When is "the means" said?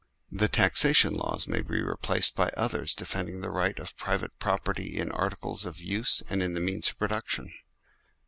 6.55-6.89